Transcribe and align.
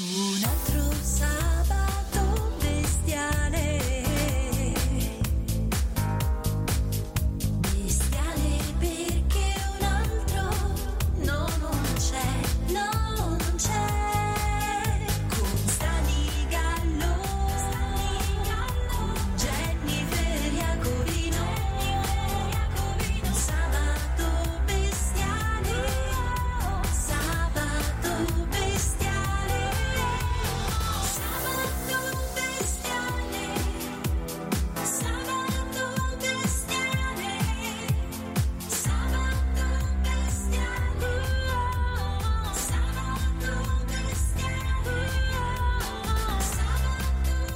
Un 0.00 0.44
altro 0.44 1.37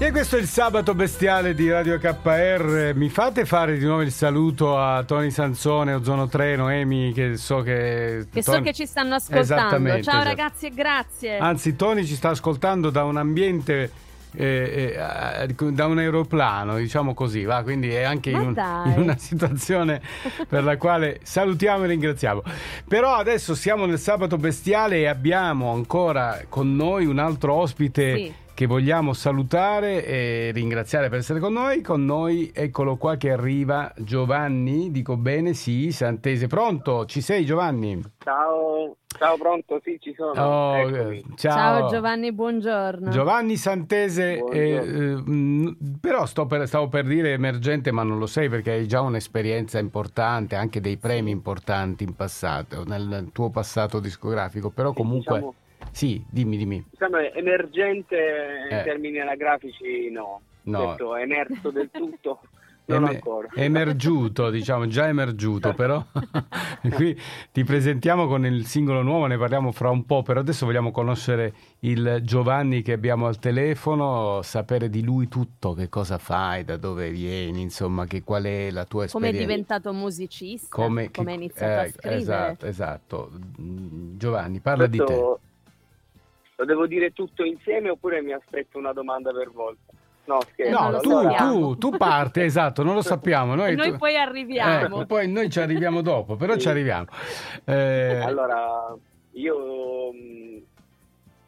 E 0.02 0.10
questo 0.10 0.36
è 0.36 0.40
il 0.40 0.48
sabato 0.48 0.94
bestiale 0.96 1.54
di 1.54 1.70
Radio 1.70 1.96
KR. 1.96 2.90
Mi 2.96 3.08
fate 3.08 3.44
fare 3.44 3.78
di 3.78 3.84
nuovo 3.84 4.02
il 4.02 4.10
saluto 4.10 4.76
a 4.76 5.04
Tony 5.04 5.30
Sansone, 5.30 5.92
Ozono 5.94 6.26
3, 6.26 6.56
Noemi, 6.56 7.12
che 7.12 7.36
so 7.36 7.60
che... 7.62 8.26
Che 8.28 8.42
so 8.42 8.50
Tony- 8.50 8.64
che 8.64 8.72
ci 8.72 8.84
stanno 8.84 9.14
ascoltando. 9.14 9.86
Ciao 9.88 9.96
esatto. 9.98 10.24
ragazzi 10.24 10.66
e 10.66 10.70
grazie. 10.70 11.38
Anzi, 11.38 11.76
Tony 11.76 12.04
ci 12.04 12.16
sta 12.16 12.30
ascoltando 12.30 12.90
da 12.90 13.04
un 13.04 13.16
ambiente. 13.16 13.90
eh, 14.34 14.96
eh, 15.46 15.54
da 15.72 15.86
un 15.86 15.98
aeroplano, 15.98 16.78
diciamo 16.78 17.14
così, 17.14 17.44
va, 17.44 17.62
quindi 17.62 17.90
è 17.90 18.02
anche 18.02 18.30
in, 18.30 18.38
un- 18.40 18.54
in 18.86 19.02
una 19.02 19.16
situazione 19.18 20.00
per 20.48 20.64
la 20.64 20.76
quale 20.78 21.20
salutiamo 21.22 21.84
e 21.84 21.86
ringraziamo. 21.86 22.42
Però 22.88 23.14
adesso 23.14 23.54
siamo 23.54 23.86
nel 23.86 24.00
sabato 24.00 24.36
bestiale 24.36 24.96
e 24.98 25.06
abbiamo 25.06 25.70
ancora 25.72 26.40
con 26.48 26.74
noi 26.74 27.06
un 27.06 27.18
altro 27.20 27.52
ospite 27.54 28.16
Sì. 28.16 28.34
Che 28.54 28.66
vogliamo 28.66 29.12
salutare 29.12 30.04
e 30.04 30.50
ringraziare 30.52 31.08
per 31.08 31.18
essere 31.20 31.40
con 31.40 31.52
noi. 31.52 31.80
Con 31.80 32.04
noi, 32.04 32.50
eccolo 32.54 32.96
qua 32.96 33.16
che 33.16 33.30
arriva 33.30 33.92
Giovanni, 33.96 34.90
dico 34.90 35.16
bene, 35.16 35.54
sì, 35.54 35.90
Santese. 35.92 36.46
Pronto? 36.46 37.06
Ci 37.06 37.20
sei 37.20 37.44
Giovanni? 37.44 38.00
Ciao, 38.18 38.96
ciao 39.06 39.36
pronto, 39.36 39.80
sì 39.82 39.98
ci 40.00 40.14
sono. 40.16 40.32
Oh, 40.40 40.76
eh, 40.76 41.22
Ciao 41.36 41.88
Giovanni, 41.88 42.32
buongiorno. 42.32 43.10
Giovanni 43.10 43.56
Santese, 43.56 44.36
Buongiorno. 44.38 45.26
eh, 45.26 45.68
eh, 45.68 45.76
però 46.00 46.26
sto 46.26 46.46
per- 46.46 46.66
stavo 46.66 46.88
per 46.88 47.04
dire 47.06 47.32
emergente, 47.32 47.90
ma 47.90 48.02
non 48.02 48.18
lo 48.18 48.26
sei 48.26 48.48
perché 48.48 48.72
hai 48.72 48.86
già 48.86 49.00
un'esperienza 49.00 49.78
importante, 49.78 50.56
anche 50.56 50.80
dei 50.80 50.98
premi 50.98 51.30
importanti 51.30 52.04
in 52.04 52.14
passato, 52.14 52.84
nel, 52.84 53.06
nel 53.06 53.30
tuo 53.32 53.50
passato 53.50 53.98
discografico, 53.98 54.70
però 54.70 54.92
comunque... 54.92 55.34
Diciamo, 55.36 55.54
Sì, 55.92 56.24
dimmi, 56.28 56.56
dimmi. 56.56 56.84
diciamo 56.90 57.18
emergente 57.18 58.16
in 58.70 58.76
Eh. 58.78 58.82
termini 58.82 59.18
anagrafici 59.20 60.10
no. 60.10 60.40
No. 60.64 60.86
Detto, 60.90 61.16
emerso 61.16 61.70
del 61.70 61.90
tutto 61.90 62.40
non 62.86 62.98
Emer- 63.04 63.14
ancora. 63.14 63.48
Emergiuto, 63.54 64.48
diciamo, 64.50 64.86
già 64.86 65.06
emergiuto, 65.08 65.72
però 65.74 66.04
qui 66.94 67.16
ti 67.50 67.64
presentiamo 67.64 68.26
con 68.26 68.44
il 68.46 68.64
singolo 68.66 69.02
nuovo, 69.02 69.26
ne 69.26 69.36
parliamo 69.36 69.70
fra 69.72 69.90
un 69.90 70.04
po', 70.06 70.22
però 70.22 70.40
adesso 70.40 70.64
vogliamo 70.66 70.90
conoscere 70.92 71.52
il 71.80 72.20
Giovanni 72.22 72.82
che 72.82 72.92
abbiamo 72.92 73.26
al 73.26 73.38
telefono, 73.38 74.40
sapere 74.42 74.88
di 74.88 75.02
lui 75.02 75.28
tutto, 75.28 75.74
che 75.74 75.88
cosa 75.88 76.18
fai, 76.18 76.64
da 76.64 76.76
dove 76.76 77.10
vieni, 77.10 77.60
insomma, 77.62 78.06
che, 78.06 78.22
qual 78.22 78.44
è 78.44 78.70
la 78.70 78.84
tua 78.84 79.06
Come 79.06 79.26
è 79.26 79.28
esperienza. 79.30 79.40
diventato 79.40 79.92
musicista? 79.92 80.68
Come, 80.76 81.10
Come 81.10 81.30
hai 81.30 81.36
iniziato 81.36 81.80
a 81.80 81.84
eh, 81.84 81.90
scrivere? 81.90 82.20
Esatto, 82.20 82.66
esatto. 82.66 83.30
Mm, 83.60 84.16
Giovanni, 84.16 84.60
parla 84.60 84.86
di 84.86 84.98
te. 84.98 85.36
Lo 86.62 86.68
devo 86.68 86.86
dire 86.86 87.12
tutto 87.12 87.42
insieme 87.44 87.88
oppure 87.88 88.22
mi 88.22 88.32
aspetto 88.32 88.78
una 88.78 88.92
domanda 88.92 89.32
per 89.32 89.50
volta? 89.50 89.92
No, 90.26 90.40
scherzo. 90.52 90.62
Eh, 90.62 90.70
No, 90.92 91.00
tu, 91.00 91.10
sappiamo. 91.10 91.52
tu, 91.74 91.90
tu 91.90 91.96
parti, 91.96 92.40
esatto, 92.42 92.84
non 92.84 92.94
lo 92.94 93.02
sappiamo. 93.02 93.56
Noi, 93.56 93.74
noi 93.74 93.90
tu- 93.90 93.96
poi 93.98 94.16
arriviamo. 94.16 94.84
Ecco, 94.98 95.06
poi 95.06 95.28
noi 95.28 95.50
ci 95.50 95.58
arriviamo 95.58 96.02
dopo, 96.02 96.36
però 96.36 96.52
Sì. 96.52 96.60
ci 96.60 96.68
arriviamo. 96.68 97.06
Eh, 97.64 98.20
Allora, 98.22 98.94
io 99.32 100.12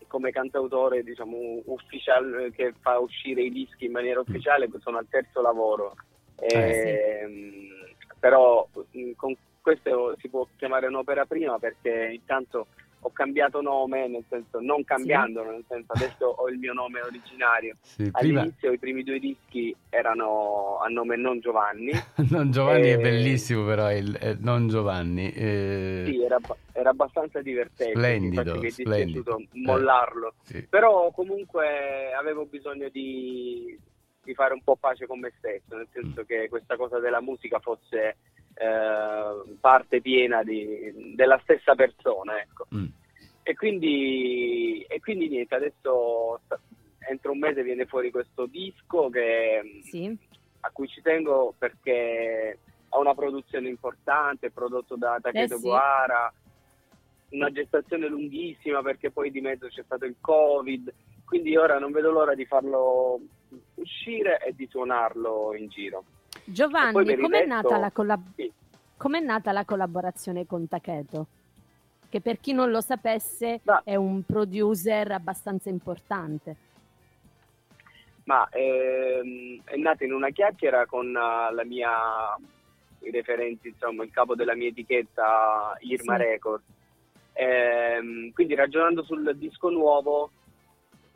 come 0.09 0.31
cantautore, 0.33 1.05
diciamo, 1.05 1.37
ufficial 1.67 2.51
che 2.55 2.75
fa 2.81 2.99
uscire 2.99 3.43
i 3.43 3.51
dischi 3.53 3.85
in 3.85 3.93
maniera 3.93 4.19
ufficiale, 4.19 4.69
sono 4.81 4.99
al 4.99 5.07
terzo 5.09 5.41
lavoro. 5.43 5.95
Ehm, 6.41 7.63
Però 8.19 8.67
con 9.17 9.37
questo 9.61 10.17
si 10.19 10.29
può 10.29 10.47
chiamare 10.57 10.87
un'opera 10.89 11.25
prima 11.27 11.59
perché 11.61 12.11
intanto 12.13 12.67
ho 13.07 13.11
cambiato 13.13 13.61
nome, 13.61 14.09
nel 14.09 14.25
senso 14.31 14.61
non 14.61 14.83
cambiandolo, 14.83 15.51
nel 15.51 15.65
senso 15.69 15.93
adesso 15.93 16.25
ho 16.27 16.49
il 16.49 16.59
mio 16.59 16.73
nome 16.73 17.01
originario. 17.03 17.77
sì, 17.83 18.11
prima, 18.11 18.41
All'inizio 18.41 18.73
i 18.73 18.79
primi 18.79 19.03
due 19.03 19.19
dischi 19.19 19.75
erano 19.91 20.79
a 20.83 20.89
nome 20.89 21.17
non 21.17 21.39
Giovanni, 21.41 21.91
non 22.31 22.51
Giovanni 22.51 22.89
è 22.89 22.93
Eh, 22.95 22.99
bellissimo, 22.99 23.67
però 23.67 23.87
è 23.87 23.95
il- 23.95 24.17
è 24.17 24.37
non 24.41 24.69
Giovanni. 24.69 25.31
eh, 25.33 26.03
sì, 26.07 26.23
era, 26.23 26.39
era 26.73 26.91
abbastanza 26.91 27.43
divertente, 27.43 27.93
Splendido, 27.99 28.55
mi 28.61 28.67
è 28.67 28.71
splendido. 28.71 29.03
dispiaciuto 29.37 29.43
mollarlo. 29.63 30.35
sì. 30.43 30.63
Però 30.67 31.11
comunque 31.11 32.13
avevo 32.19 32.47
bisogno 32.47 32.89
di, 32.89 33.79
di 34.23 34.35
fare 34.35 34.55
un 34.55 34.63
po' 34.63 34.77
pace 34.77 35.07
con 35.07 35.21
me 35.21 35.31
stesso, 35.37 35.77
nel 35.77 35.89
senso 35.93 36.23
Mm. 36.23 36.25
che 36.25 36.49
questa 36.49 36.77
cosa 36.77 36.99
della 37.01 37.21
musica 37.21 37.59
fosse 37.59 38.17
eh, 38.55 39.57
parte 39.61 40.01
piena 40.01 40.43
di- 40.43 41.15
della 41.15 41.39
stessa 41.43 41.75
persona, 41.75 42.41
ecco. 42.41 42.67
Mm. 42.75 42.87
E 43.43 43.55
quindi, 43.55 44.83
e 44.89 45.01
quindi 45.01 45.29
niente, 45.29 45.55
adesso 45.55 46.41
entro 47.09 47.33
un 47.33 47.39
mese 47.39 47.63
viene 47.63 47.85
fuori 47.85 48.11
questo 48.11 48.47
disco 48.47 49.11
che, 49.11 49.81
Sì. 49.83 50.17
a 50.61 50.71
cui 50.71 50.89
ci 50.89 51.03
tengo 51.03 51.55
perché 51.59 52.59
ha 52.89 52.99
una 52.99 53.15
produzione 53.15 53.69
importante, 53.69 54.47
è 54.47 54.51
prodotto 54.51 54.97
da 54.97 55.19
Taketo 55.21 55.55
Eh 55.55 55.59
sì. 55.59 55.63
Goara, 55.63 56.33
una 57.31 57.51
gestazione 57.51 58.07
lunghissima 58.09 58.81
perché 58.83 59.11
poi 59.11 59.31
di 59.31 59.41
mezzo 59.41 59.67
c'è 59.67 59.83
stato 59.83 60.05
il 60.07 60.17
Covid, 60.21 60.93
quindi 61.27 61.57
ora 61.57 61.79
non 61.79 61.91
vedo 61.93 62.11
l'ora 62.13 62.35
di 62.35 62.47
farlo 62.47 63.21
uscire 63.75 64.39
e 64.47 64.55
di 64.55 64.67
suonarlo 64.71 65.55
in 65.55 65.69
giro. 65.69 66.05
Giovanni, 66.45 67.17
com'è 67.17 67.47
nata, 67.47 67.79
la 67.79 67.91
collab- 67.91 68.35
Sì. 68.37 68.53
com'è 68.97 69.21
nata 69.21 69.53
la 69.53 69.65
collaborazione 69.65 70.47
con 70.47 70.69
Taketo? 70.69 71.27
Che 72.09 72.21
per 72.21 72.39
chi 72.39 72.53
non 72.53 72.71
lo 72.71 72.81
sapesse 72.81 73.61
Ma- 73.65 73.83
è 73.85 73.97
un 73.97 74.23
producer 74.23 75.11
abbastanza 75.13 75.69
importante. 75.69 76.57
Ma 78.25 78.49
ehm, 78.51 79.63
è 79.65 79.77
nata 79.77 80.05
in 80.05 80.13
una 80.13 80.31
chiacchiera 80.31 80.87
con 80.87 81.09
eh, 81.09 81.53
la 81.55 81.65
mia, 81.65 81.91
i 83.01 83.11
referenti, 83.11 83.69
insomma, 83.69 84.05
il 84.05 84.11
capo 84.11 84.35
della 84.35 84.55
mia 84.55 84.69
etichetta 84.69 85.77
Irma 85.81 86.17
Sì. 86.17 86.23
Records. 86.23 86.65
Ehm, 87.33 88.33
quindi 88.33 88.55
ragionando 88.55 89.03
sul 89.03 89.35
disco 89.37 89.69
nuovo 89.69 90.31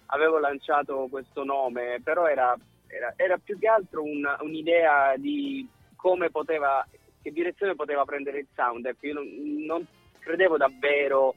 avevo 0.06 0.38
lanciato 0.38 1.06
questo 1.08 1.44
nome, 1.44 2.00
però 2.02 2.26
era, 2.26 2.56
era- 2.88 3.12
era 3.16 3.38
più 3.38 3.58
che 3.58 3.68
altro 3.68 4.02
un- 4.02 4.36
un'idea 4.40 5.16
di 5.16 5.66
come 5.96 6.30
poteva, 6.30 6.86
che 7.22 7.30
direzione 7.32 7.74
poteva 7.74 8.04
prendere 8.04 8.40
il 8.40 8.46
sound. 8.54 8.86
Ecco, 8.86 9.06
io 9.06 9.14
non, 9.14 9.26
non 9.66 9.86
credevo 10.18 10.56
davvero 10.56 11.34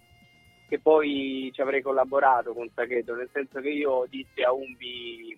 che 0.68 0.80
poi 0.80 1.52
ci 1.54 1.62
avrei 1.62 1.82
collaborato 1.82 2.54
con 2.54 2.74
Tacheto, 2.74 3.14
nel 3.16 3.30
senso 3.34 3.60
che 3.60 3.70
io 3.70 4.06
dissi 4.08 4.42
a 4.42 4.54
Umbi 4.54 5.38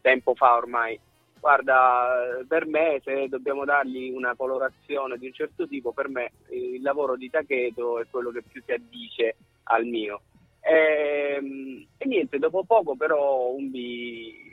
tempo 0.00 0.34
fa 0.34 0.56
ormai, 0.56 0.98
guarda, 1.40 2.44
per 2.46 2.66
me 2.66 3.00
se 3.02 3.28
dobbiamo 3.28 3.64
dargli 3.64 4.10
una 4.10 4.34
colorazione 4.36 5.18
di 5.18 5.26
un 5.26 5.32
certo 5.32 5.66
tipo, 5.66 5.92
per 5.92 6.08
me 6.08 6.32
il 6.50 6.80
lavoro 6.80 7.16
di 7.16 7.28
Tacheto 7.28 7.98
è 8.00 8.06
quello 8.08 8.30
che 8.30 8.42
più 8.42 8.62
si 8.64 8.72
addice 8.72 9.36
al 9.64 9.84
mio. 9.84 10.20
E, 10.60 11.86
e 11.96 12.06
niente, 12.06 12.38
dopo 12.38 12.64
poco 12.64 12.94
però 12.94 13.48
Umbi 13.48 14.47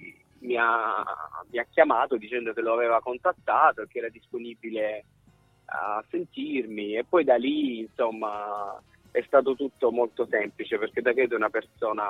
mi 0.45 0.57
ha, 0.57 1.03
mi 1.49 1.59
ha 1.59 1.65
chiamato 1.69 2.17
dicendo 2.17 2.53
che 2.53 2.61
lo 2.61 2.73
aveva 2.73 3.01
contattato 3.01 3.81
e 3.81 3.87
che 3.87 3.99
era 3.99 4.09
disponibile 4.09 5.05
a 5.65 6.03
sentirmi 6.09 6.95
e 6.95 7.03
poi 7.03 7.23
da 7.23 7.35
lì 7.35 7.79
insomma 7.79 8.79
è 9.11 9.21
stato 9.25 9.55
tutto 9.55 9.91
molto 9.91 10.27
semplice 10.29 10.77
perché 10.77 11.01
Tacheto 11.01 11.33
è 11.33 11.37
una 11.37 11.49
persona 11.49 12.05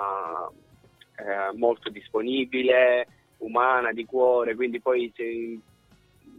eh, 1.17 1.55
molto 1.55 1.89
disponibile, 1.89 3.07
umana, 3.37 3.91
di 3.91 4.05
cuore, 4.05 4.55
quindi 4.55 4.81
poi 4.81 5.13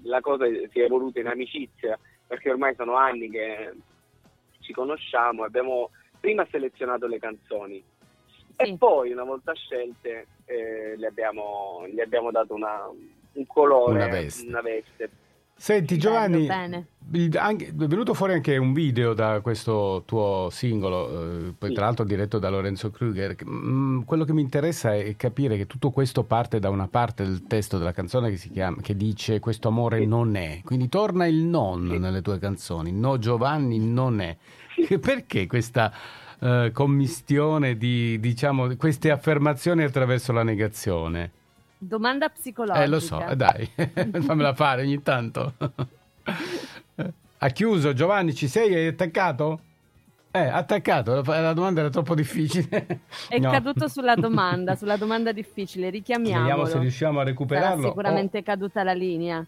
la 0.03 0.21
cosa 0.21 0.47
si 0.47 0.81
è 0.81 0.85
evoluta 0.85 1.21
in 1.21 1.29
amicizia 1.29 1.99
perché 2.27 2.51
ormai 2.51 2.75
sono 2.75 2.97
anni 2.97 3.31
che 3.31 3.73
ci 4.61 4.73
conosciamo, 4.73 5.45
abbiamo 5.45 5.91
prima 6.19 6.47
selezionato 6.51 7.07
le 7.07 7.19
canzoni, 7.19 7.83
Sì. 8.57 8.71
E 8.71 8.77
poi, 8.77 9.13
una 9.13 9.25
volta 9.25 9.53
scelte, 9.55 10.27
eh, 10.47 10.95
le, 10.97 11.07
abbiamo, 11.07 11.85
le 11.93 12.03
abbiamo 12.03 12.31
dato 12.31 12.55
una- 12.55 12.89
un 13.33 13.47
colore, 13.47 13.95
Una 13.95 14.09
veste. 14.09 14.47
una 14.47 14.61
veste. 14.63 15.11
Senti 15.59 15.97
Giovanni, 15.97 16.47
anche- 16.51 17.67
è 17.69 17.73
venuto 17.73 18.13
fuori 18.13 18.35
anche 18.35 18.59
un 18.59 18.75
video 18.75 19.15
da 19.15 19.41
questo 19.41 20.03
tuo 20.05 20.49
singolo, 20.51 21.09
eh, 21.09 21.55
poi 21.57 21.71
Sì. 21.71 21.75
tra 21.75 21.87
l'altro 21.87 22.05
diretto 22.05 22.39
da 22.39 22.51
Lorenzo 22.51 22.91
Kruger. 22.91 23.35
Mm, 23.49 24.03
quello 24.03 24.25
che 24.25 24.35
mi 24.35 24.43
interessa 24.43 24.95
è 24.95 25.17
capire 25.17 25.57
che 25.57 25.67
tutto 25.67 25.91
questo 25.93 26.25
parte 26.25 26.59
da 26.59 26.69
una 26.69 26.89
parte 26.89 27.23
del 27.25 27.47
testo 27.47 27.79
della 27.79 27.93
canzone 27.93 28.29
che, 28.29 28.37
si 28.37 28.51
chiama, 28.51 28.83
che 28.83 28.97
dice 28.97 29.41
questo 29.41 29.69
amore 29.69 30.01
Sì. 30.01 30.07
non 30.07 30.35
è. 30.37 30.61
Quindi 30.63 30.91
torna 30.91 31.27
il 31.27 31.43
non 31.43 31.89
Sì. 31.91 31.99
nelle 31.99 32.21
tue 32.21 32.39
canzoni. 32.39 32.93
No 32.93 33.19
Giovanni 33.19 33.79
non 33.79 34.21
è. 34.21 34.37
Perché 35.01 35.47
questa 35.47 35.91
eh, 36.41 36.71
commistione 36.73 37.77
di, 37.77 38.19
diciamo, 38.21 38.75
queste 38.77 39.11
affermazioni 39.11 39.83
attraverso 39.83 40.33
la 40.33 40.43
negazione? 40.43 41.31
Domanda 41.79 42.29
psicologica. 42.29 42.85
Eh, 42.85 42.89
lo 42.89 43.01
so, 43.01 43.25
eh, 43.27 43.37
dai, 43.37 43.69
fammela 44.25 44.55
fare 44.55 44.83
ogni 44.83 45.03
tanto. 45.03 45.53
ha 47.39 47.49
chiuso, 47.51 47.93
Giovanni, 47.93 48.35
ci 48.35 48.49
sei? 48.49 48.75
Hai 48.75 48.87
attaccato? 48.89 49.61
Eh, 50.31 50.39
attaccato, 50.49 51.23
la 51.25 51.53
domanda 51.55 51.81
era 51.81 51.89
troppo 51.91 52.15
difficile. 52.15 52.87
È 53.29 53.39
No. 53.39 53.51
caduto 53.51 53.89
sulla 53.89 54.15
domanda, 54.17 54.75
sulla 54.75 54.97
domanda 54.97 55.33
difficile. 55.33 55.89
Richiamiamolo. 55.89 56.45
Vediamo 56.47 56.65
se 56.67 56.79
riusciamo 56.79 57.13
a 57.13 57.21
Sarà 57.21 57.31
recuperarlo. 57.31 57.89
sicuramente 57.89 58.43
caduta 58.43 58.83
la 58.83 58.93
linea. 58.93 59.39
Oh, 59.39 59.47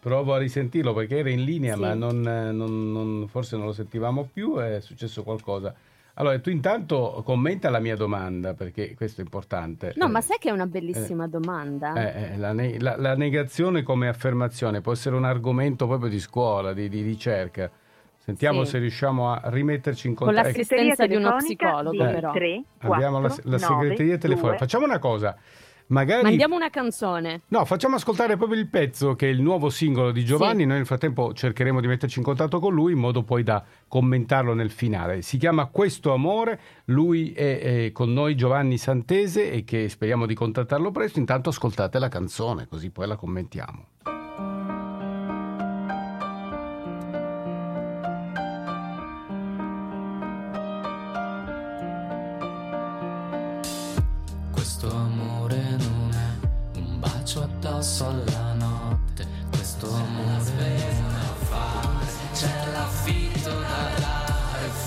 provo 0.00 0.34
a 0.34 0.38
risentirlo 0.38 0.92
perché 0.94 1.18
era 1.18 1.30
in 1.30 1.42
linea, 1.44 1.74
Sì. 1.74 1.80
ma 1.80 1.94
non, 1.94 2.26
eh, 2.26 2.52
non- 2.52 2.92
non- 2.92 3.26
forse 3.28 3.56
non 3.56 3.66
lo 3.66 3.72
sentivamo 3.72 4.28
più, 4.32 4.56
è 4.58 4.80
successo 4.80 5.22
qualcosa. 5.24 5.74
Allora, 6.14 6.38
tu 6.40 6.50
intanto 6.50 7.22
commenta 7.24 7.70
la 7.70 7.78
mia 7.78 7.96
domanda, 7.96 8.52
perché 8.52 8.94
questo 8.94 9.22
è 9.22 9.24
importante. 9.24 9.92
No, 9.96 10.06
Eh, 10.06 10.08
ma 10.10 10.20
sai 10.20 10.36
che 10.38 10.50
è 10.50 10.52
una 10.52 10.66
bellissima 10.66 11.26
domanda? 11.26 11.94
Eh, 11.94 12.32
eh, 12.32 12.36
la, 12.36 12.52
ne- 12.52 12.78
la- 12.80 12.96
la 12.98 13.14
negazione 13.16 13.82
come 13.82 14.08
affermazione 14.08 14.82
può 14.82 14.92
essere 14.92 15.16
un 15.16 15.24
argomento 15.24 15.86
proprio 15.86 16.10
di 16.10 16.20
scuola, 16.20 16.74
di, 16.74 16.88
di 16.90 17.00
ricerca. 17.00 17.70
Sentiamo 18.18 18.64
Sì. 18.64 18.70
se 18.72 18.78
riusciamo 18.78 19.32
a 19.32 19.40
rimetterci 19.44 20.06
in 20.06 20.14
Con 20.14 20.26
contatto. 20.26 20.48
l'assistenza 20.48 21.06
di 21.06 21.14
uno 21.16 21.30
telefonica 21.30 21.66
psicologo, 21.70 22.04
di 22.06 22.12
però. 22.12 22.32
3, 22.32 22.62
Abbiamo 22.80 23.20
la, 23.20 23.28
4, 23.28 23.50
la 23.50 23.58
segreteria 23.58 24.04
9, 24.04 24.18
telefonica. 24.18 24.48
2. 24.50 24.58
Facciamo 24.58 24.84
una 24.84 24.98
cosa. 24.98 25.36
Magari... 25.92 26.22
Mandiamo 26.22 26.56
una 26.56 26.70
canzone. 26.70 27.42
No, 27.48 27.66
facciamo 27.66 27.96
ascoltare 27.96 28.38
proprio 28.38 28.58
il 28.58 28.66
pezzo 28.66 29.14
che 29.14 29.26
è 29.26 29.30
il 29.30 29.42
nuovo 29.42 29.68
singolo 29.68 30.10
di 30.10 30.24
Giovanni. 30.24 30.60
Sì. 30.60 30.66
Noi 30.66 30.76
nel 30.78 30.86
frattempo 30.86 31.34
cercheremo 31.34 31.80
di 31.80 31.86
metterci 31.86 32.18
in 32.18 32.24
contatto 32.24 32.60
con 32.60 32.72
lui 32.72 32.92
in 32.92 32.98
modo 32.98 33.22
poi 33.22 33.42
da 33.42 33.62
commentarlo 33.86 34.54
nel 34.54 34.70
finale. 34.70 35.20
Si 35.20 35.36
chiama 35.36 35.66
Questo 35.66 36.14
Amore. 36.14 36.58
Lui 36.86 37.32
è, 37.32 37.84
è 37.84 37.92
con 37.92 38.10
noi 38.12 38.34
Giovanni 38.34 38.78
Santese 38.78 39.52
e 39.52 39.64
che 39.64 39.90
speriamo 39.90 40.24
di 40.24 40.34
contattarlo 40.34 40.90
presto. 40.90 41.18
Intanto 41.18 41.50
ascoltate 41.50 41.98
la 41.98 42.08
canzone, 42.08 42.66
così 42.66 42.90
poi 42.90 43.06
la 43.06 43.16
commentiamo. 43.16 43.86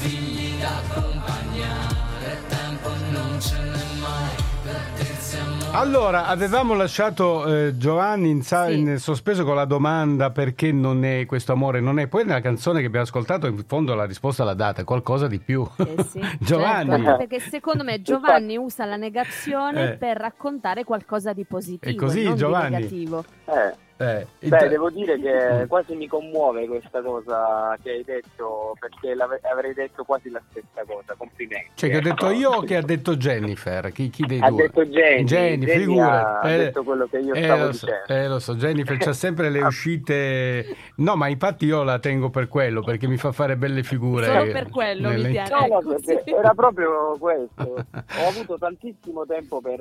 Figli 0.08 0.60
da 0.60 0.78
accompagnare. 0.78 2.38
Tempo 2.48 2.90
non 3.12 3.40
ce 3.40 3.56
n'è 3.58 4.00
mai 4.00 4.36
per 4.64 4.82
dirsi 4.98 5.38
amore. 5.38 5.78
Allora, 5.78 6.26
avevamo 6.28 6.74
lasciato 6.74 7.46
eh, 7.46 7.78
Giovanni 7.78 8.30
in, 8.30 8.42
sa- 8.44 8.68
Sì. 8.68 8.78
in 8.80 8.98
sospeso 9.00 9.44
con 9.44 9.56
la 9.56 9.66
domanda 9.66 10.30
perché 10.32 10.72
non 10.72 11.04
è 11.04 11.26
questo 11.26 11.52
amore, 11.52 11.82
non 11.82 12.00
è. 12.00 12.08
Poi 12.08 12.24
nella 12.26 12.40
canzone 12.42 12.80
che 12.80 12.86
abbiamo 12.88 13.06
ascoltato, 13.06 13.48
in 13.48 13.62
fondo 13.68 13.94
la 13.94 14.06
risposta 14.06 14.44
l'ha 14.44 14.54
data, 14.54 14.82
è 14.82 14.84
qualcosa 14.86 15.28
di 15.28 15.40
più. 15.40 15.68
Eh 15.78 16.04
sì, 16.10 16.22
Giovanni. 16.40 16.90
certo, 17.04 17.18
perché 17.18 17.40
secondo 17.40 17.84
me 17.84 18.02
Giovanni 18.02 18.56
usa 18.58 18.86
la 18.86 18.96
negazione 18.96 19.94
Eh. 19.94 19.98
per 19.98 20.18
raccontare 20.18 20.84
qualcosa 20.84 21.34
di 21.34 21.46
positivo 21.46 21.92
È 21.92 21.96
così, 21.96 22.22
e 22.22 22.24
non 22.26 22.36
Giovanni? 22.38 22.68
di 22.68 22.74
negativo. 22.76 23.26
Eh, 23.46 23.84
Eh, 23.98 24.04
Beh, 24.40 24.46
inta- 24.48 24.68
devo 24.68 24.90
dire 24.90 25.18
che 25.18 25.66
quasi 25.68 25.96
mi 25.96 26.06
commuove 26.08 26.68
questa 26.68 27.02
cosa 27.02 27.78
che 27.82 27.92
hai 27.92 28.04
detto, 28.04 28.76
perché 28.78 29.16
avrei 29.50 29.74
detto 29.74 30.04
quasi 30.04 30.30
la 30.30 30.42
stessa 30.50 30.84
cosa. 30.86 31.14
Complimenti. 31.18 31.70
Cioè, 31.76 31.90
che 31.90 31.98
ho 31.98 32.02
detto 32.02 32.26
Ecco. 32.26 32.36
io 32.38 32.50
o 32.52 32.62
che 32.64 32.76
ha 32.76 32.82
detto 32.82 33.16
Jennifer? 33.16 33.92
Chi, 33.94 34.10
chi 34.10 34.26
dei 34.26 34.40
Ha 34.42 34.50
due? 34.50 34.64
detto 34.64 34.84
Jenny, 34.86 35.24
Jenny, 35.24 35.66
Jenny 35.66 35.80
figura. 35.80 36.40
ha 36.42 36.48
detto 36.50 36.84
quello 36.84 37.08
che 37.08 37.18
io 37.20 37.34
eh, 37.34 37.44
stavo 37.44 37.66
lo 37.68 37.72
so, 37.72 37.86
dicendo. 37.86 38.06
eh, 38.22 38.28
lo 38.28 38.40
so, 38.40 38.56
Jennifer 38.56 38.98
c'ha 38.98 39.14
sempre 39.14 39.50
le 39.50 39.60
Ah. 39.64 39.68
uscite. 39.68 40.76
No, 40.98 41.16
ma 41.16 41.28
infatti 41.30 41.66
io 41.66 41.84
la 41.84 41.98
tengo 42.00 42.30
per 42.30 42.50
quello, 42.50 42.82
perché 42.84 43.08
mi 43.08 43.16
fa 43.18 43.32
fare 43.32 43.56
belle 43.56 43.84
figure. 43.84 44.26
Solo 44.26 44.52
per 44.52 44.70
quello 44.70 45.08
mi 45.08 45.16
nelle- 45.16 45.30
tiene. 45.32 45.50
No, 45.50 45.80
no, 45.82 45.98
sì. 46.00 46.20
era 46.26 46.54
proprio 46.54 47.16
questo. 47.18 47.64
Ho 47.86 48.28
avuto 48.28 48.58
tantissimo 48.58 49.26
tempo 49.26 49.62
per 49.62 49.80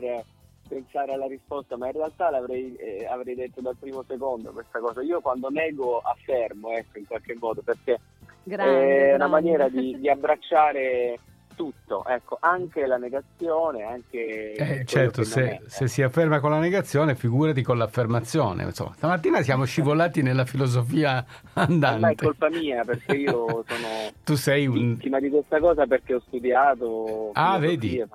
pensare 0.66 1.12
alla 1.12 1.26
risposta, 1.26 1.76
ma 1.76 1.86
in 1.86 1.92
realtà 1.92 2.30
l'avrei 2.30 2.74
eh, 2.76 3.06
avrei 3.06 3.34
detto 3.34 3.60
dal 3.60 3.76
primo 3.78 4.02
secondo 4.06 4.52
questa 4.52 4.78
cosa. 4.78 5.02
Io 5.02 5.20
quando 5.20 5.48
nego 5.50 5.98
affermo, 5.98 6.70
ecco, 6.70 6.98
in 6.98 7.06
qualche 7.06 7.36
modo, 7.38 7.62
perché 7.62 8.00
Grande, 8.42 8.72
è 8.72 9.14
una 9.14 9.16
grande. 9.16 9.26
maniera 9.26 9.68
di, 9.68 9.98
di 9.98 10.08
abbracciare 10.10 11.18
tutto, 11.54 12.04
ecco, 12.06 12.36
anche 12.40 12.86
la 12.86 12.96
negazione, 12.96 13.82
anche 13.82 14.52
Eh, 14.52 14.84
certo, 14.84 15.22
se, 15.24 15.60
se 15.66 15.84
eh. 15.84 15.88
si 15.88 16.02
afferma 16.02 16.40
con 16.40 16.50
la 16.50 16.58
negazione, 16.58 17.14
figurati 17.14 17.62
con 17.62 17.78
l'affermazione. 17.78 18.64
Insomma, 18.64 18.92
stamattina 18.96 19.42
siamo 19.42 19.64
scivolati 19.64 20.22
nella 20.22 20.44
filosofia 20.44 21.24
Ma 21.54 21.62
è 21.62 21.66
andante. 21.70 22.24
colpa 22.24 22.48
mia 22.50 22.82
perché 22.84 23.12
io 23.16 23.46
sono 23.66 23.88
Tu 24.24 24.34
sei 24.36 24.66
un. 24.66 24.74
vittima 24.94 25.20
di 25.20 25.28
questa 25.30 25.58
cosa 25.60 25.86
perché 25.86 26.14
ho 26.14 26.22
studiato 26.26 27.30
Ah, 27.34 27.58
vedi? 27.58 27.90
sono 27.96 28.08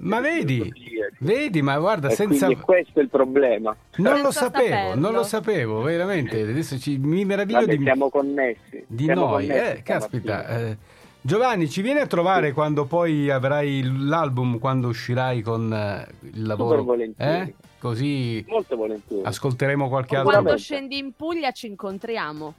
Ma 0.00 0.20
di 0.20 0.28
vedi, 0.28 0.72
vedi, 1.18 1.62
ma 1.62 1.78
guarda, 1.78 2.08
E 2.08 2.14
senza. 2.14 2.46
quindi 2.46 2.62
questo 2.64 2.98
è 2.98 3.02
il 3.02 3.08
problema. 3.08 3.74
Non 3.96 4.20
lo 4.20 4.30
sapevo, 4.30 4.94
non 4.94 5.12
lo 5.12 5.22
sapevo, 5.22 5.82
veramente. 5.82 6.40
Adesso 6.40 6.78
ci- 6.78 6.98
mi 6.98 7.24
meraviglio 7.24 7.60
Vabbè, 7.60 7.76
di, 7.76 7.82
siamo 7.84 8.08
connessi. 8.08 8.84
di 8.86 9.04
siamo 9.04 9.26
noi. 9.26 9.46
connessi 9.46 9.76
Eh, 9.78 9.82
caspita. 9.82 10.46
eh. 10.48 10.76
Giovanni, 11.24 11.70
ci 11.70 11.82
vieni 11.82 12.00
a 12.00 12.06
trovare 12.08 12.52
quando 12.52 12.84
poi 12.84 13.30
avrai 13.30 13.80
l'album, 13.84 14.58
quando 14.58 14.88
uscirai 14.88 15.40
con 15.40 15.72
eh, 15.72 16.08
il 16.32 16.42
lavoro? 16.44 16.82
volentieri. 16.82 17.48
Eh? 17.48 17.54
Così 17.78 18.44
Molto 18.48 18.76
volentieri. 18.76 19.22
ascolteremo 19.24 19.88
qualche 19.88 20.16
altro. 20.16 20.32
Quando 20.32 20.56
scendi 20.56 20.98
in 20.98 21.12
Puglia 21.14 21.52
ci 21.52 21.68
incontriamo. 21.68 22.54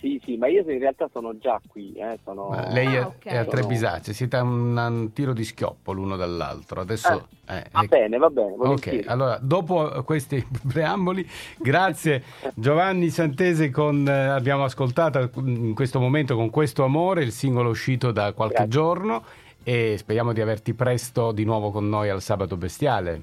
Sì, 0.00 0.18
sì, 0.24 0.36
ma 0.38 0.46
io 0.48 0.62
in 0.70 0.78
realtà 0.78 1.08
sono 1.12 1.36
già 1.36 1.60
qui. 1.68 1.92
Eh, 1.92 2.18
sono... 2.24 2.48
Lei 2.70 2.94
è, 2.94 2.98
Ah, 3.00 3.06
ok. 3.08 3.24
è 3.24 3.36
a 3.36 3.44
Trebisacce, 3.44 4.14
siete 4.14 4.36
a 4.38 4.42
un, 4.42 4.76
a 4.78 4.86
un 4.86 5.12
tiro 5.12 5.34
di 5.34 5.44
schioppo 5.44 5.92
l'uno 5.92 6.16
dall'altro. 6.16 6.80
Adesso 6.80 7.28
eh, 7.46 7.64
Va 7.70 7.82
eh, 7.82 7.86
bene, 7.86 8.16
va 8.16 8.30
bene. 8.30 8.52
Ok, 8.52 8.56
volentieri. 8.56 9.06
allora 9.06 9.38
dopo 9.42 10.02
questi 10.04 10.42
preamboli, 10.66 11.28
grazie 11.58 12.22
Giovanni 12.54 13.10
Santese 13.10 13.70
con 13.70 14.08
eh, 14.08 14.28
abbiamo 14.28 14.64
ascoltato 14.64 15.30
in 15.44 15.74
questo 15.74 16.00
momento 16.00 16.34
con 16.34 16.48
questo 16.48 16.82
amore 16.84 17.22
il 17.22 17.32
singolo 17.32 17.68
uscito 17.68 18.10
da 18.10 18.32
qualche 18.32 18.54
Grazie. 18.54 18.70
giorno 18.72 19.22
e 19.62 19.96
speriamo 19.98 20.32
di 20.32 20.40
averti 20.40 20.72
presto 20.72 21.32
di 21.32 21.44
nuovo 21.44 21.70
con 21.70 21.88
noi 21.88 22.08
al 22.08 22.22
sabato 22.22 22.56
bestiale. 22.56 23.22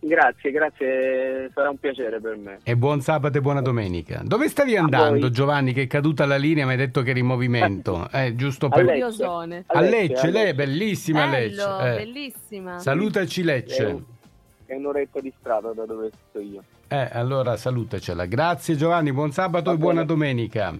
Grazie, 0.00 0.50
grazie, 0.50 1.50
sarà 1.54 1.70
un 1.70 1.78
piacere 1.78 2.20
per 2.20 2.36
me. 2.36 2.58
E 2.62 2.76
buon 2.76 3.00
sabato 3.00 3.38
e 3.38 3.40
buona 3.40 3.60
domenica. 3.60 4.20
Dove 4.24 4.48
stavi 4.48 4.76
A 4.76 4.82
andando. 4.82 5.30
Giovanni 5.30 5.72
che 5.72 5.82
è 5.82 5.86
caduta 5.86 6.26
la 6.26 6.36
linea 6.36 6.64
mi 6.66 6.72
hai 6.72 6.76
detto 6.78 7.02
che 7.02 7.10
eri 7.10 7.20
in 7.20 7.26
movimento? 7.26 8.08
Eh, 8.12 8.34
giusto 8.34 8.66
A 8.66 8.68
per... 8.70 8.84
Lecce. 8.84 9.00
Curiosone. 9.00 9.64
A 9.66 9.80
Lecce, 9.80 10.26
a 10.26 10.30
lei 10.30 10.42
è 10.42 10.44
Lecce. 10.46 10.54
bellissima 10.54 11.26
Lecce. 11.26 11.56
Bello, 11.56 11.80
eh. 11.80 11.94
bellissima. 11.96 12.78
Salutaci 12.78 13.40
È, 13.40 13.44
Lecce. 13.44 13.84
un- 13.84 14.02
è 14.66 14.74
un'oretta 14.74 15.20
di 15.20 15.32
strada 15.38 15.72
da 15.72 15.84
dove 15.86 16.10
sto 16.28 16.40
io. 16.40 16.62
Eh, 16.88 17.08
allora 17.12 17.56
salutacela. 17.56 18.24
Grazie 18.26 18.76
Giovanni, 18.76 19.12
buon 19.12 19.30
sabato 19.32 19.70
Va 19.70 19.76
e 19.76 19.78
buona 19.78 19.94
bene. 20.00 20.06
domenica. 20.06 20.74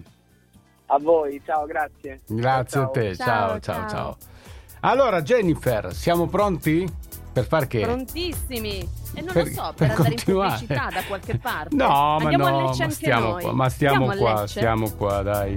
A 0.91 0.97
voi, 0.99 1.39
ciao, 1.45 1.65
grazie. 1.65 2.19
Grazie 2.27 2.79
Ciao, 2.79 2.83
a 2.87 2.91
te, 2.91 3.15
ciao, 3.15 3.25
Ciao, 3.25 3.59
ciao, 3.59 3.75
ciao. 3.75 3.87
ciao. 3.89 4.17
Allora 4.81 5.21
Jennifer, 5.21 5.93
siamo 5.93 6.27
pronti? 6.27 6.87
Per 7.39 7.47
far 7.47 7.67
che? 7.67 7.79
Prontissimi. 7.81 8.77
E 9.13 9.21
non 9.21 9.31
Per- 9.33 9.45
lo 9.45 9.51
so, 9.51 9.61
per 9.61 9.73
per, 9.75 9.89
andare 9.91 10.09
continuare. 10.09 10.47
in 10.49 10.57
pubblicità 10.59 10.89
da 10.93 11.03
qualche 11.07 11.37
parte. 11.41 11.75
No, 11.75 11.87
ma 11.87 12.15
Andiamo 12.17 12.45
a 12.45 12.49
no, 12.49 12.75
ma 12.77 12.89
stiamo 12.89 13.35
qua, 13.37 13.53
ma 13.53 13.69
stiamo 13.69 14.09
Andiamo 14.09 14.29
a 14.29 14.33
qua, 14.33 14.47
stiamo 14.47 14.89
qua, 14.91 15.21
dai. 15.21 15.55